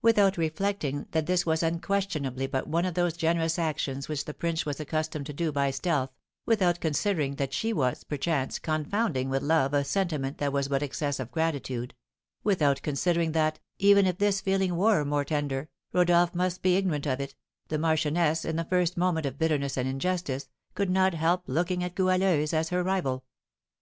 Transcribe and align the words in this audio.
Without 0.00 0.38
reflecting 0.38 1.06
that 1.10 1.26
this 1.26 1.44
was 1.44 1.62
unquestionably 1.62 2.46
but 2.46 2.66
one 2.66 2.86
of 2.86 2.94
those 2.94 3.18
generous 3.18 3.58
actions 3.58 4.08
which 4.08 4.24
the 4.24 4.32
prince 4.32 4.64
was 4.64 4.80
accustomed 4.80 5.26
to 5.26 5.32
do 5.34 5.52
by 5.52 5.70
stealth, 5.70 6.10
without 6.46 6.80
considering 6.80 7.34
that 7.34 7.52
she 7.52 7.74
was, 7.74 8.02
perchance, 8.02 8.58
confounding 8.58 9.28
with 9.28 9.42
love 9.42 9.74
a 9.74 9.84
sentiment 9.84 10.38
that 10.38 10.54
was 10.54 10.68
but 10.68 10.82
excess 10.82 11.20
of 11.20 11.30
gratitude, 11.30 11.92
without 12.42 12.80
considering 12.80 13.32
that, 13.32 13.60
even 13.78 14.06
if 14.06 14.16
this 14.16 14.40
feeling 14.40 14.74
were 14.74 15.04
more 15.04 15.22
tender, 15.22 15.68
Rodolph 15.92 16.34
must 16.34 16.62
be 16.62 16.76
ignorant 16.76 17.04
of 17.04 17.20
it, 17.20 17.34
the 17.68 17.76
marchioness, 17.76 18.46
in 18.46 18.56
the 18.56 18.64
first 18.64 18.96
moment 18.96 19.26
of 19.26 19.36
bitterness 19.36 19.76
and 19.76 19.86
injustice, 19.86 20.48
could 20.74 20.88
not 20.88 21.12
help 21.12 21.42
looking 21.46 21.84
on 21.84 21.90
Goualeuse 21.90 22.54
as 22.54 22.70
her 22.70 22.82
rival. 22.82 23.22